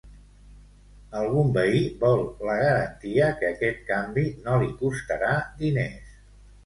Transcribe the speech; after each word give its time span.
Algun 1.19 1.51
veí 1.57 1.83
vol 1.99 2.23
la 2.49 2.55
garantia 2.61 3.27
que 3.43 3.51
aquest 3.51 3.87
canvi 3.93 4.25
no 4.47 4.57
li 4.65 4.71
costarà 4.81 5.33
diners. 5.61 6.17